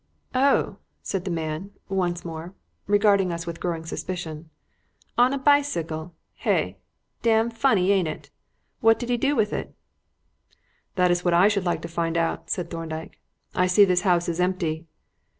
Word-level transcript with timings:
"Oh!" 0.33 0.77
said 1.03 1.25
the 1.25 1.29
man 1.29 1.73
once 1.87 2.25
more, 2.25 2.55
regarding 2.87 3.31
us 3.31 3.45
with 3.45 3.59
growing 3.59 3.85
suspicion. 3.85 4.49
"On 5.15 5.31
a 5.31 5.37
bicycle, 5.37 6.15
hay! 6.37 6.79
Dam 7.21 7.51
funny, 7.51 7.91
ain't 7.91 8.07
it? 8.07 8.31
What 8.79 8.97
did 8.97 9.09
he 9.09 9.17
do 9.17 9.39
it 9.39 9.51
with?" 9.51 9.67
"That 10.95 11.11
is 11.11 11.23
what 11.23 11.35
I 11.35 11.47
should 11.49 11.65
like 11.65 11.83
to 11.83 11.87
find 11.87 12.17
out," 12.17 12.49
said 12.49 12.71
Thorndyke. 12.71 13.21
"I 13.53 13.67
see 13.67 13.85
this 13.85 14.01
house 14.01 14.27
is 14.27 14.39
empty." 14.39 14.87